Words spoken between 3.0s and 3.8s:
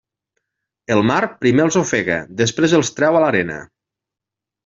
treu a l'arena.